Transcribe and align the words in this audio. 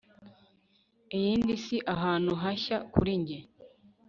Iyindi 1.17 1.53
si 1.63 1.77
ahantu 1.95 2.31
hashya 2.41 2.77
kuri 2.93 3.11
njye 3.21 3.39